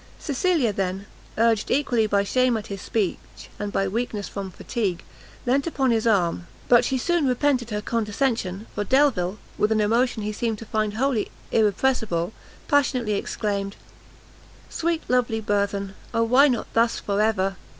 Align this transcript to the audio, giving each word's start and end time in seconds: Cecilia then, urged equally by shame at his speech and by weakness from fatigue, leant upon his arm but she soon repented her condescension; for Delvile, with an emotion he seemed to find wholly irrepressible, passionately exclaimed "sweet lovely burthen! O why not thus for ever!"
Cecilia 0.17 0.73
then, 0.73 1.05
urged 1.37 1.69
equally 1.69 2.07
by 2.07 2.23
shame 2.23 2.57
at 2.57 2.65
his 2.73 2.81
speech 2.81 3.19
and 3.59 3.71
by 3.71 3.87
weakness 3.87 4.27
from 4.27 4.49
fatigue, 4.49 5.03
leant 5.45 5.67
upon 5.67 5.91
his 5.91 6.07
arm 6.07 6.47
but 6.67 6.83
she 6.83 6.97
soon 6.97 7.27
repented 7.27 7.69
her 7.69 7.83
condescension; 7.83 8.65
for 8.73 8.83
Delvile, 8.83 9.37
with 9.59 9.71
an 9.71 9.79
emotion 9.79 10.23
he 10.23 10.33
seemed 10.33 10.57
to 10.57 10.65
find 10.65 10.95
wholly 10.95 11.29
irrepressible, 11.51 12.33
passionately 12.67 13.13
exclaimed 13.13 13.75
"sweet 14.71 15.03
lovely 15.07 15.39
burthen! 15.39 15.93
O 16.15 16.23
why 16.23 16.47
not 16.47 16.65
thus 16.73 16.97
for 16.99 17.21
ever!" 17.21 17.55